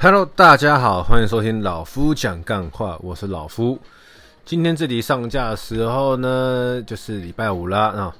[0.00, 3.76] Hello，大家好，欢迎收听老夫讲干话，我是老夫。
[4.44, 8.14] 今天这里上架的时候呢，就是礼拜五啦，啊，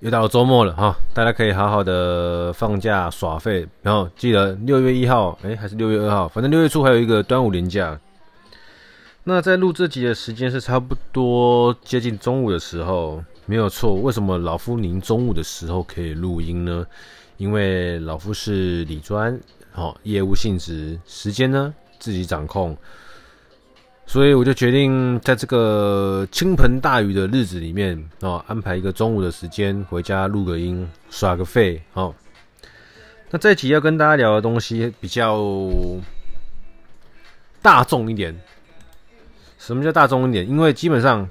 [0.00, 7.96] 又到周末了哈，大家可以好好的放假耍废，然后记得六月一号，哎，还是六月二号，反正六月初还有一个端午连假。
[9.22, 13.94] 那在录这集的时间是差不多接近中午的时候，没有错。
[13.94, 16.84] 为什么老夫您中午的时候可以录音呢？
[17.36, 19.40] 因为老夫是理专。
[19.72, 22.76] 好，业务性质，时间呢自己掌控，
[24.04, 31.80] 所以我就决定在这个倾盆大雨的日子里面，哦，安排一个中午的时间回家录个音，耍个废。
[31.94, 32.14] 哦，
[33.30, 35.40] 那这一集要跟大家聊的东西比较
[37.62, 38.36] 大众一点。
[39.58, 40.48] 什么叫大众一点？
[40.48, 41.28] 因为基本上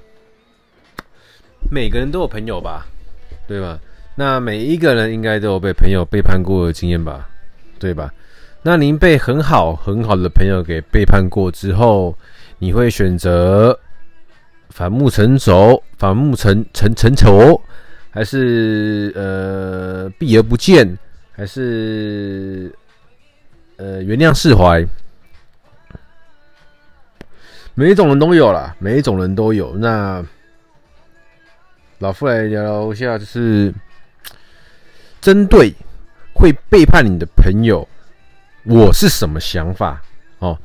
[1.70, 2.86] 每个人都有朋友吧，
[3.46, 3.78] 对吧？
[4.14, 7.28] 那每一个人应该都有被朋友背叛过的经验吧，
[7.78, 8.12] 对吧？
[8.62, 12.14] 那您被很好很好的朋友给背叛过之后，
[12.58, 13.78] 你会选择
[14.68, 17.58] 反目成仇、反目成成成仇，
[18.10, 20.98] 还是呃避而不见，
[21.32, 22.70] 还是
[23.76, 24.86] 呃原谅释怀？
[27.74, 29.74] 每一种人都有啦，每一种人都有。
[29.76, 30.22] 那
[31.98, 33.72] 老夫来聊聊一下，就是
[35.18, 35.72] 针对
[36.34, 37.88] 会背叛你的朋友。
[38.64, 40.02] 我是什么想法？
[40.38, 40.58] 哦，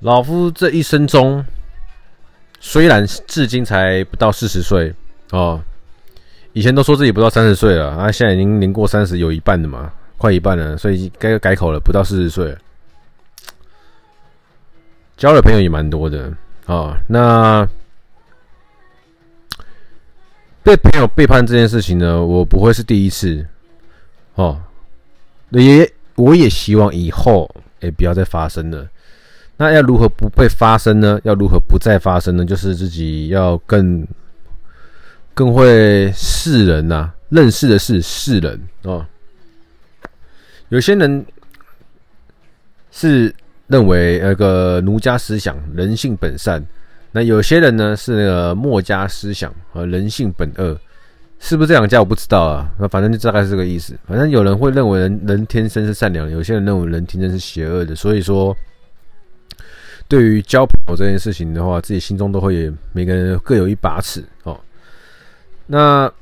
[0.00, 1.44] 老夫这一生中，
[2.60, 4.94] 虽然至今才不到四十岁
[5.30, 5.60] 哦，
[6.52, 12.56] 以前都说自己不到三十岁了啊，现在已经年过三十有一半了嘛，快一半了，所以该改口了，不到四十岁。
[15.16, 16.32] 交的朋友也蛮多的
[16.66, 17.68] 哦，那
[20.62, 23.46] 被朋友背叛这件事情呢，我不会是第一次
[24.34, 24.60] 哦，
[25.50, 25.92] 也。
[26.18, 27.48] 我也希望以后
[27.80, 28.86] 也不要再发生了。
[29.56, 31.20] 那要如何不被发生呢？
[31.24, 32.44] 要如何不再发生呢？
[32.44, 34.06] 就是自己要更
[35.32, 39.06] 更会识人呐、啊，认识的是识人哦。
[40.68, 41.24] 有些人
[42.90, 43.34] 是
[43.68, 46.60] 认为那个儒家思想，人性本善；
[47.12, 50.78] 那有些人呢是那个墨家思想，和人性本恶。
[51.40, 53.96] 是不是这两家我不知道啊，那反正就大概是这个意思。
[54.06, 57.94] 反正有人会认为人人天生是善良，有些人认为人天生是邪恶的。
[57.94, 58.54] 所以说，
[60.08, 64.60] 对于交朋友这件事情的话，自己心中都会每个人各有一把尺哦。
[65.66, 66.12] 那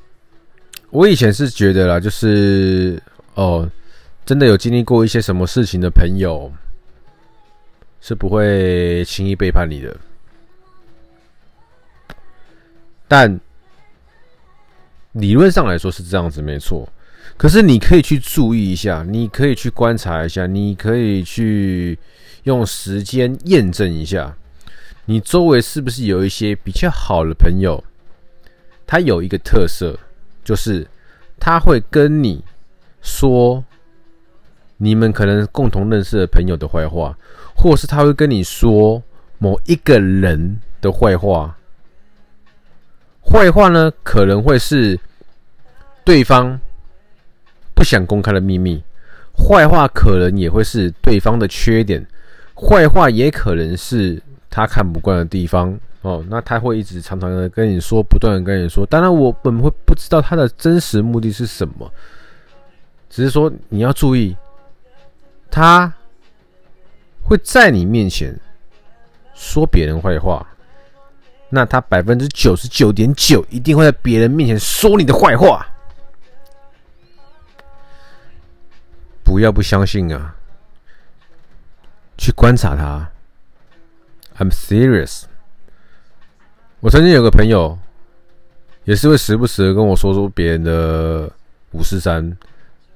[0.91, 3.03] 我以前是觉得啦，就是
[3.35, 3.69] 哦，
[4.27, 6.53] 真的有经历过一些什么事情的朋友，
[8.01, 9.97] 是不会轻易背叛你的，
[13.09, 13.41] 但。
[15.17, 16.89] 理论上来说是这样子，没错。
[17.37, 21.99] 可是你可以去注意一下，你可以去观察一下，你可以去
[22.45, 24.35] 用时间验证一下，
[25.05, 27.83] 你周围是不是有一些比较好的朋友？
[28.87, 29.99] 他有一个特色，
[30.45, 30.87] 就是
[31.41, 32.43] 他会跟你
[33.03, 33.63] 说
[34.77, 37.19] 你们可能共同认识的朋友的坏话，
[37.55, 39.03] 或是他会跟你说
[39.39, 41.57] 某一个人的坏话。
[43.29, 44.99] 坏话呢，可能会是
[46.05, 46.59] 对方
[47.75, 48.81] 不想公开的秘密；
[49.37, 52.01] 坏话可能也会是对方的缺点；
[52.55, 55.79] 坏话也可能是他看不惯的地方。
[56.03, 58.87] 哦，那他会一直常常的跟你说，不断的跟你说。
[58.87, 61.93] 当然，我本会不知道他的真实目的是什么，
[63.11, 64.37] 只是说你要注意，
[65.51, 65.93] 他
[67.23, 68.39] 会在你面前
[69.35, 70.47] 说别人坏话。
[71.49, 75.65] 那他百分之九十九点九一定会在别人面前说你的坏话，
[79.23, 80.35] 不要不相信啊！
[82.19, 83.09] 去观察他
[84.39, 85.23] ，I'm serious。
[86.81, 87.79] 我曾经有个朋友，
[88.83, 91.31] 也是会时不时的跟我说说别人的
[91.71, 92.37] 五四三，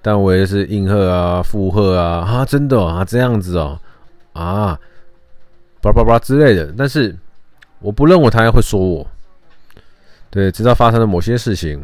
[0.02, 3.80] 但我也是应和啊、附和啊，啊，真的啊，这样子哦，
[4.32, 4.76] 啊，
[5.80, 7.16] 叭叭叭之类的，但是。
[7.80, 9.06] 我不认为他还会说我，
[10.28, 11.80] 对，直到发生了某些事情，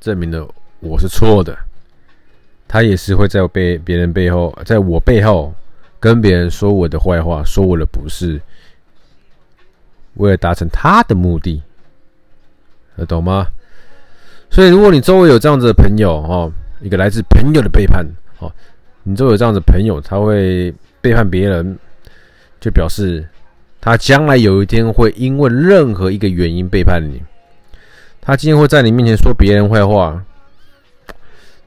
[0.00, 0.48] 证明了
[0.80, 1.56] 我是错的。
[2.66, 5.54] 他也是会在我背别人背后，在我背后
[6.00, 8.40] 跟别人说我的坏话，说我的不是，
[10.14, 11.62] 为了达成他的目的，
[13.06, 13.46] 懂吗？
[14.50, 18.04] 所以，如果你周围有这样子的朋友哦，一个来自朋友的背叛
[18.40, 18.52] 哦，
[19.04, 21.78] 你周围有这样子朋友，他会背叛别人，
[22.60, 23.24] 就表示。
[23.88, 27.22] 他将来有一天会因为任何一个原因背叛你，
[28.20, 30.22] 他今天会在你面前说别人坏话，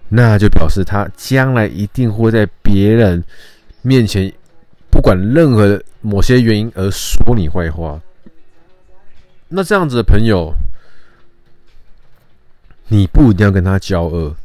[0.08, 3.24] 那就表示他将来一定会在别人
[3.82, 4.32] 面前
[4.92, 8.00] 不管任何某些原因而说你坏话，
[9.48, 10.54] 那这样子的朋友，
[12.90, 14.36] 你不一定要跟他交恶，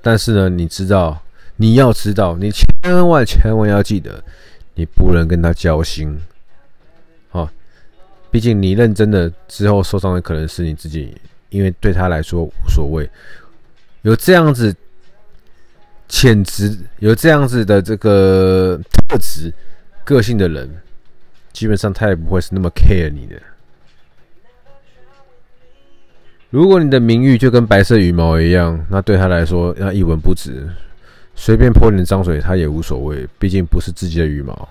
[0.00, 1.20] 但是呢，你知道，
[1.56, 4.22] 你要知道，你千万千万要记得，
[4.76, 6.16] 你不能跟他交心。
[8.32, 11.14] 毕竟你认真的之后受伤的可能是你自己，
[11.50, 13.08] 因为对他来说无所谓。
[14.00, 14.74] 有这样子
[16.08, 19.52] 潜质，有这样子的这个特质、
[20.02, 20.68] 个性的人，
[21.52, 23.36] 基本上他也不会是那么 care 你的。
[26.48, 30.66] 如果你的名誉就跟白色羽毛一样，那对他来说那一文不值，
[31.34, 34.68] 随便泼点脏水他也无所谓，毕竟不是自己的羽毛。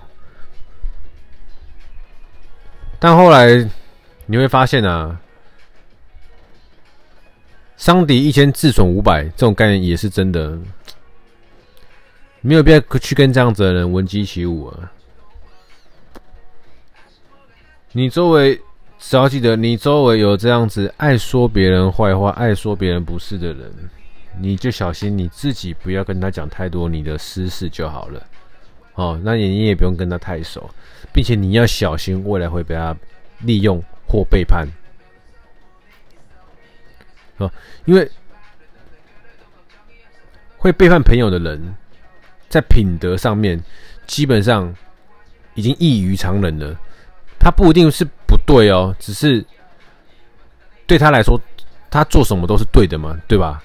[3.02, 3.68] 但后来
[4.26, 5.20] 你会发现啊，
[7.76, 10.56] 伤敌一千，自损五百，这种概念也是真的，
[12.42, 14.92] 没有必要去跟这样子的人闻鸡起舞啊！
[17.90, 18.54] 你周围
[19.00, 23.90] 只要记得，你周围有这样子爱说别人坏话、爱说别人不是的人，
[24.38, 28.22] 你就小心你自己不要跟他讲太多你的私事就好了。
[28.94, 30.68] 哦，那你你也不用跟他太熟。
[31.12, 32.96] 并且你要小心，未来会被他
[33.40, 34.66] 利用或背叛，
[37.36, 37.52] 啊，
[37.84, 38.10] 因为
[40.56, 41.74] 会背叛朋友的人，
[42.48, 43.62] 在品德上面
[44.06, 44.74] 基本上
[45.52, 46.74] 已经异于常人了。
[47.38, 49.44] 他不一定是不对哦，只是
[50.86, 51.38] 对他来说，
[51.90, 53.62] 他做什么都是对的嘛，对吧？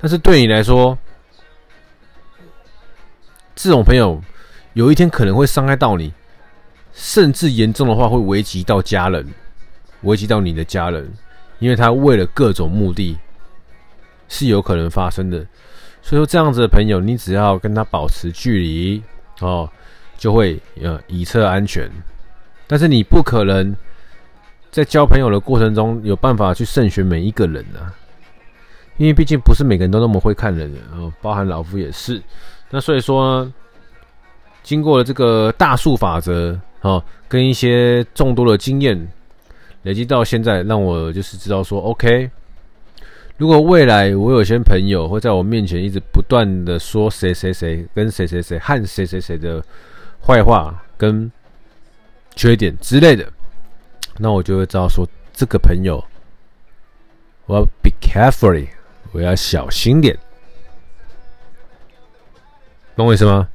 [0.00, 0.96] 但是对你来说，
[3.56, 4.22] 这种朋友
[4.72, 6.12] 有一天可能会伤害到你。
[6.92, 9.24] 甚至严重的话会危及到家人，
[10.02, 11.08] 危及到你的家人，
[11.60, 13.16] 因为他为了各种目的，
[14.28, 15.38] 是有可能发生的。
[16.02, 19.02] 所以说这样子的朋友，你只要跟他保持距离
[19.38, 19.70] 哦，
[20.18, 21.88] 就会呃以策安全。
[22.66, 23.74] 但是你不可能
[24.72, 27.94] 在交朋友的过程中有办法去慎选每一个人啊，
[28.96, 32.20] 因为毕竟不是每个人都那么会看人的哦，包含老夫也是。
[32.68, 33.50] 那所以说，
[34.70, 36.56] 经过了这个大数法则。
[36.78, 39.08] 好，跟一些众多的经验
[39.82, 42.30] 累积到现在，让我就是知道说，OK，
[43.36, 49.60] 如果未来我有些朋友会在我面前一直不断的说谁谁谁跟谁谁谁和谁谁谁的
[50.24, 51.28] 坏话跟
[52.36, 53.28] 缺点之类的，
[54.18, 56.00] 那我就会知道说，这个朋友
[57.46, 58.64] 我要 be careful，
[59.10, 60.16] 我要小心点，
[62.94, 63.48] 懂我意思吗？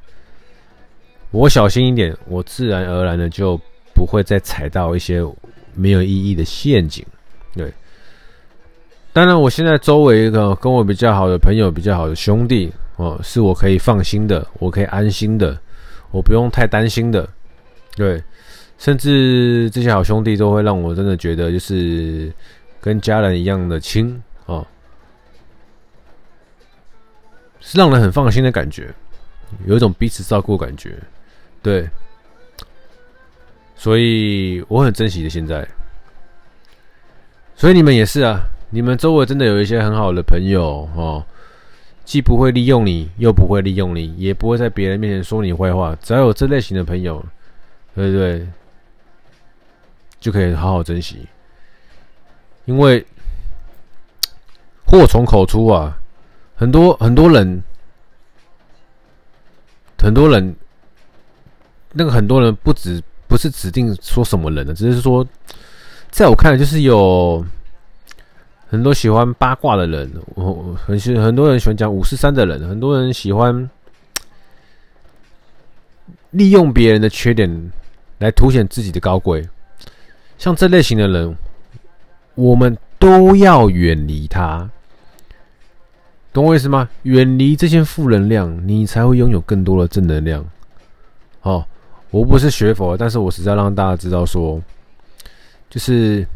[1.36, 3.60] 我小心一点，我自然而然的就
[3.92, 5.22] 不会再踩到一些
[5.74, 7.04] 没有意义的陷阱。
[7.54, 7.70] 对，
[9.12, 15.60] 当然，我现在周围一个跟我比较好的朋友、比较好的兄弟哦，是我可以放心的，我可以安心的，
[16.10, 17.28] 我不用太担心的。
[17.94, 18.22] 对，
[18.78, 22.32] 甚至这些好兄弟都会让我真的觉得就是
[22.80, 24.66] 跟家人一样的亲哦，
[27.60, 28.88] 是让人很放心的感觉，
[29.66, 30.96] 有一种彼此照顾感觉。
[31.66, 31.90] 对，
[33.74, 35.66] 所以我很珍惜的现在，
[37.56, 38.40] 所以你们也是啊，
[38.70, 41.26] 你们周围真的有一些很好的朋友哦，
[42.04, 45.98] 既不会利用你，又不会利用你，也不会在别人面前说你坏话。
[46.00, 47.26] 只要有这类型的朋友，
[47.96, 48.46] 对对？
[50.20, 51.26] 就可以好好珍惜，
[52.66, 53.04] 因为
[54.84, 55.98] 祸从口出啊，
[56.54, 57.60] 很多很多人，
[59.98, 60.54] 很多人。
[61.98, 65.26] 那个很多人不止不是指定说什么人的，只是说，
[66.10, 67.42] 在我看来，就是有
[68.68, 73.70] 很多喜欢八卦的人，我很喜很多人喜欢讲五四三的人，很多人喜欢
[76.32, 77.72] 利用别人的缺点
[78.18, 79.48] 来凸显自己的高贵。
[80.36, 81.34] 像这类型的人，
[82.34, 84.68] 我们都要远离他，
[86.30, 86.90] 懂我意思吗？
[87.04, 90.44] 远离这些负能量，你才会拥有更多的正能量。
[91.40, 91.64] 哦。
[92.10, 94.62] 我不是学佛，但是我实在让大家知道说，
[95.68, 96.26] 就是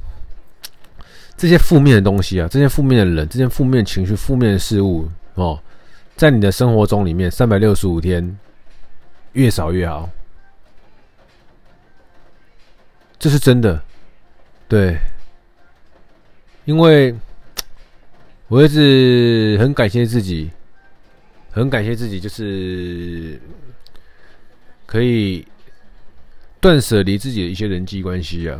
[1.37, 5.59] 这些负面的东西啊，这些负面的人，这些负面情绪、负面的事物哦，
[6.17, 8.37] 在你的生活中里面，三百六十五天
[9.33, 10.11] 越少越好，
[13.19, 13.81] 这是真的，
[14.69, 14.99] 对，
[16.65, 17.15] 因为
[18.49, 20.51] 我一直很感谢自己，
[21.53, 23.41] 很感谢自己，就是
[24.85, 25.47] 可以。
[26.61, 28.59] 断舍离自己的一些人际关系啊，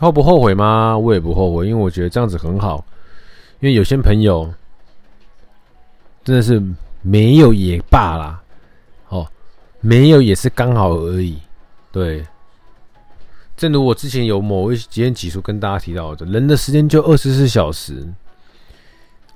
[0.00, 0.98] 后不后悔吗？
[0.98, 2.84] 我也不后悔，因为我觉得这样子很好。
[3.60, 4.52] 因为有些朋友
[6.24, 6.62] 真的是
[7.02, 8.42] 没有也罢啦，
[9.08, 9.26] 哦，
[9.80, 11.38] 没有也是刚好而已。
[11.90, 12.24] 对，
[13.56, 18.06] 正如我之前有某一几天几处跟大家提到的，人的时间就二十四小时，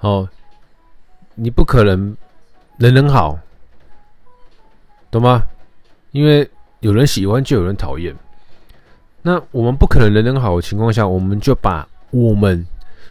[0.01, 0.29] 哦，
[1.35, 2.17] 你不可能
[2.79, 3.39] 人人好，
[5.11, 5.45] 懂吗？
[6.13, 6.49] 因为
[6.81, 8.15] 有人喜欢就有人讨厌，
[9.23, 12.65] 那我们不可能人人好的情况下，我们就把我们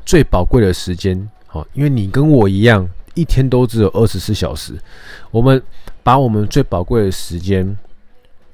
[0.06, 4.80] 最宝贵的时间，好，因为你跟我一样，一天都只有二十四小时，
[5.32, 5.62] 我们
[6.04, 7.78] 把我们最宝贵的时间，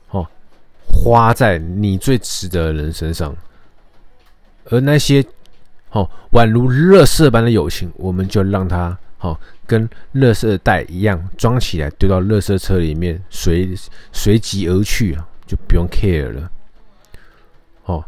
[0.08, 0.25] 好，
[0.86, 3.36] 花在你最值得的人身上，
[4.70, 5.25] 而那些，
[5.89, 8.98] 好，宛如垃圾般的友情，我们就让它。
[9.20, 13.76] 好，跟垃圾袋一样装起来，丢到垃圾车里面，随
[14.12, 16.52] 随即而去啊，就不用 care 了。
[17.86, 18.06] 哦，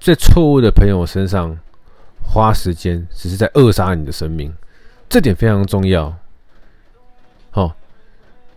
[0.00, 1.56] 在错误的朋友身上
[2.20, 4.52] 花时间，只是在扼杀你的生命，
[5.08, 6.12] 这点非常重要。
[7.52, 7.76] 好，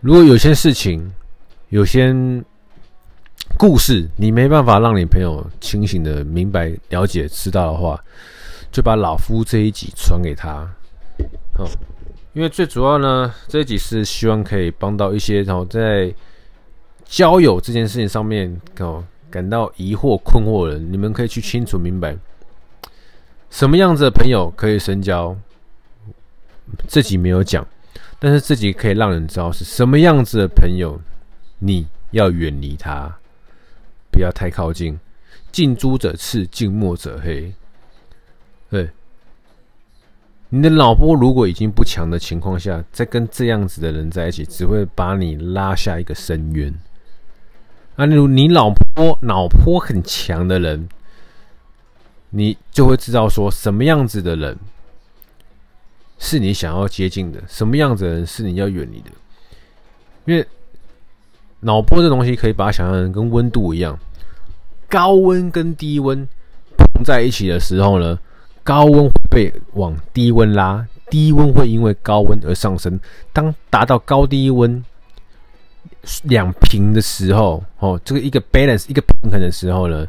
[0.00, 1.12] 如果有些事情、
[1.68, 2.12] 有些
[3.56, 8.02] 故事，你没办法让你朋友清醒的明白、了解、知道的话，
[8.72, 10.68] 就把老夫这一集传给他。
[11.58, 11.68] 哦，
[12.32, 16.12] 因为最主要呢，这一集是希望可以帮到一些然后在
[17.04, 22.16] 交友这件事情上面哦感到疑惑困惑的人，你们可以去清楚明白
[23.50, 25.36] 什么样子的朋友可以深交。
[26.88, 27.64] 这集没有讲，
[28.18, 30.98] 但是这集可以让人知道是什么样子的朋友，
[31.58, 33.14] 你要远离他，
[34.10, 34.98] 不要太靠近。
[35.52, 37.52] 近朱者赤，近墨者黑。
[38.70, 38.90] 对。
[40.54, 46.72] 你的脑波如果已经不强的情况下，再跟这样子的人在一起，只会把你拉下一个深渊。
[47.96, 50.88] 啊，例如你脑波脑波很强的人，
[52.30, 54.56] 你就会知道说什么样子的人
[56.20, 59.10] 是你想要接近的，什么样子的人是你要远离的。
[60.24, 60.46] 因为
[61.58, 63.98] 脑波这东西可以把想象成跟温度一样，
[64.88, 66.24] 高温跟低温
[66.76, 68.16] 碰在一起的时候呢，
[68.64, 72.98] 高温会被往低温拉，低温会因为高温而上升。
[73.30, 74.82] 当达到高低温
[76.22, 80.06] 两平的时候，哦，这个一个 balance 一个平衡的时候呢，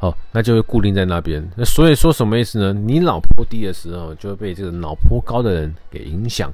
[0.00, 1.42] 哦，那就会固定在那边。
[1.56, 2.74] 那所以说什么意思呢？
[2.74, 6.52] 你脑波低的时候，就会被这个脑波高的人给影响。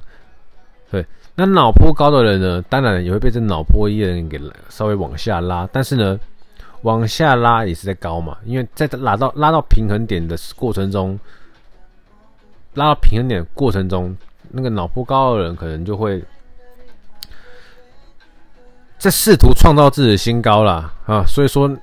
[0.89, 4.39] 对，那脑波高的人呢，当然也会被这脑波低的人给
[4.69, 6.17] 稍微往下拉，但是呢。
[6.85, 11.19] 往下拉也是在高嘛，因为在拉到拉到平衡点的过程中，
[12.75, 14.15] 拉到平衡点的过程中，
[14.51, 16.23] 那个脑波高的人可能就会
[18.99, 20.93] 在试图创造自己的新高啦。
[21.07, 21.75] 啊，所以说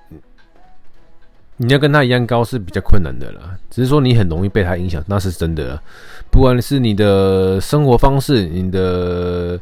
[1.56, 5.76] 你要跟他一样高是比较困难的啦，只是说你很容易被他影响，那是真的。
[6.30, 9.58] 不管是你的生活方式、你的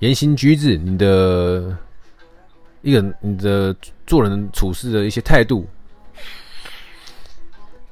[0.00, 1.74] 言行举止、你的。
[2.84, 3.74] 一个你的
[4.06, 5.66] 做人处事的一些态度，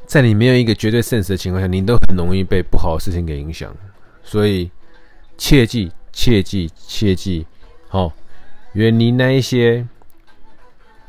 [0.05, 3.75] 在你没有一个绝对慎识的情况下，你都很容易被不好的事情给影响。
[4.23, 4.71] 所以
[5.39, 7.47] 切记，切记，切记，
[7.89, 8.13] 好，
[8.75, 9.89] 远离那一些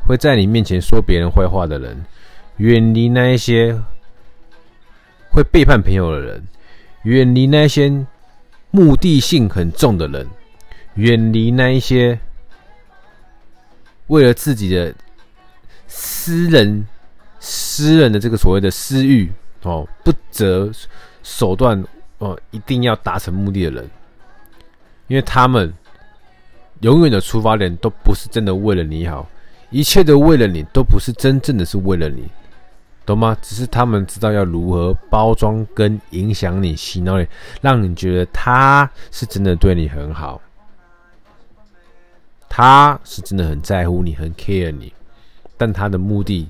[0.07, 2.05] 会在你面前说别人坏话的人，
[2.55, 3.77] 远离那一些
[5.29, 6.41] 会背叛朋友的人，
[7.03, 8.05] 远离那些
[8.71, 10.25] 目的性很重的人，
[10.95, 12.17] 远离那一些。
[14.13, 14.93] 为了自己的
[15.87, 16.87] 私人、
[17.39, 19.31] 私人的这个所谓的私欲
[19.63, 20.71] 哦，不择
[21.23, 21.83] 手段
[22.19, 23.89] 哦，一定要达成目的的人，
[25.07, 25.73] 因为他们
[26.81, 29.27] 永远的出发点都不是真的为了你好，
[29.71, 32.29] 一切都为了你，都不是真正的是为了你，
[33.07, 33.35] 懂吗？
[33.41, 37.25] 只是他们知道要如何包装跟影响你、洗脑你，
[37.61, 40.39] 让你觉得他是真的对你很好。
[42.55, 44.93] 他是真的很在乎你，很 care 你，
[45.57, 46.47] 但他的目的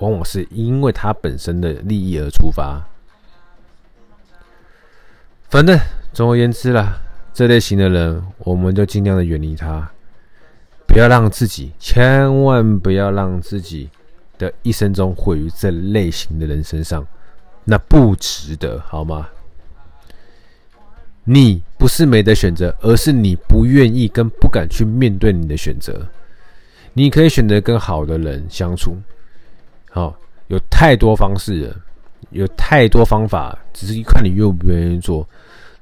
[0.00, 2.84] 往往是因为他本身的利益而出发。
[5.48, 5.80] 反正
[6.12, 7.00] 总而言之啦，
[7.32, 9.90] 这类型的人，我们就尽量的远离他，
[10.86, 13.88] 不要让自己，千万不要让自己
[14.36, 17.06] 的一生中毁于这类型的人身上，
[17.64, 19.26] 那不值得，好吗？
[21.26, 26.00] 你不是没得选择，而是你不愿意跟不敢去面对你的选择。
[26.94, 28.96] 你可以选择跟好的人相处，
[29.90, 31.76] 好，有太多方式了，
[32.30, 35.28] 有太多方法，只是一看你愿不愿意做。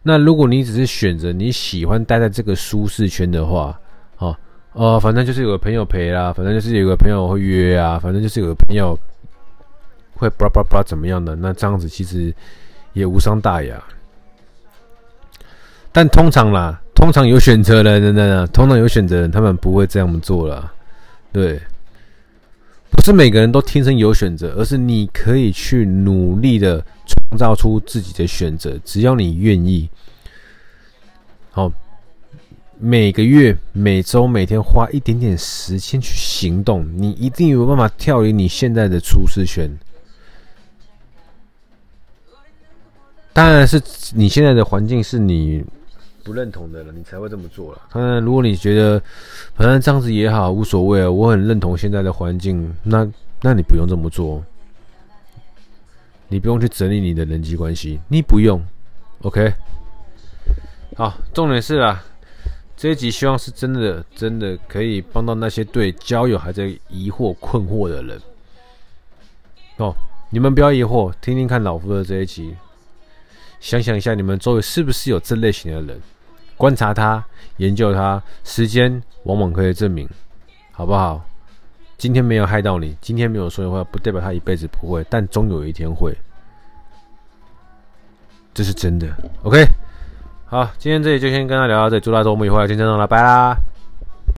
[0.02, 3.80] 那如果你只是选择你喜欢待在这个舒适圈的话，
[4.18, 4.36] 哦
[4.72, 8.98] 哦，反正就是有个朋友陪啦，反正就是有个朋友会约啊，反正就是有个朋友
[10.16, 12.34] 会叭叭叭怎么样的，那这样子其实
[12.92, 13.80] 也无伤大雅。
[15.92, 20.72] 但通常啦，通常有选择的人呢，通常有选择的人，他们不会这样做了。
[21.30, 21.60] 对，
[22.90, 29.88] 不是每个人都天生有选择，而是你可以去努力的创造出自己的选择，只要你愿意。
[31.50, 31.70] 好，
[32.78, 39.70] 每个月、每周、每天花一点点时间去行动，你一定有办法跳离你现在的舒适圈。
[43.34, 43.80] 当然是
[44.14, 45.64] 你现在的环境是你
[46.24, 47.82] 不认同的了，你才会这么做了。
[47.92, 49.02] 当然，如果你觉得
[49.54, 53.06] 反正这样子也好，无所谓啊，我很认同现在的环境，那
[53.40, 54.42] 那你不用这么做，
[56.28, 58.62] 你不用去整理你的人际关系，你不用
[59.22, 59.52] ，OK。
[60.96, 62.04] 好，重点是啊，
[62.76, 68.20] 这一集希望是真的，真的可以帮到那些对交友还在疑惑、困惑的人。
[69.78, 69.94] 哦，
[70.30, 72.54] 你们不要疑惑，听听看老夫的这一集。
[73.62, 76.00] 想想一下，你们周围是不是有这类型的人？
[76.56, 77.24] 观察他，
[77.58, 80.08] 研究他，时间往往可以证明，
[80.72, 81.24] 好不好？
[81.96, 86.12] 今天没有害到你，今天没有说的话，不代表他一辈子不会，但终有一天会，
[88.52, 89.06] 这是真的。
[89.44, 89.64] OK，
[90.46, 93.56] 好，今天这里就先跟他聊到这里，祝大家周末愉快，今天就到了，拜啦。